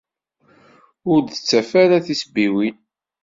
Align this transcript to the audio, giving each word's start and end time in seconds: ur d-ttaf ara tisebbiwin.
ur 1.11 1.19
d-ttaf 1.21 1.69
ara 1.83 2.05
tisebbiwin. 2.05 2.75